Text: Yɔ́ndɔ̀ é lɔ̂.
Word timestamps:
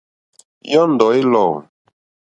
Yɔ́ndɔ̀ 0.71 1.09
é 1.17 1.21
lɔ̂. 1.31 1.47